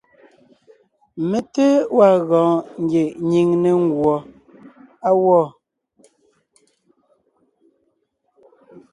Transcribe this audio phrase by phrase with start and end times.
[1.29, 4.15] Mé té gwaa gɔɔn ngie nyìŋ ne nguɔ
[5.07, 5.41] á gwɔ.